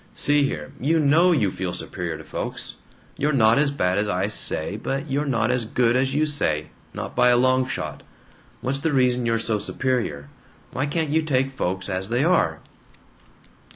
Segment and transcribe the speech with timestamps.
[0.15, 2.77] See here: You KNOW you feel superior to folks.
[3.17, 6.71] You're not as bad as I say, but you're not as good as you say
[6.91, 8.01] not by a long shot!
[8.61, 10.27] What's the reason you're so superior?
[10.71, 12.61] Why can't you take folks as they are?"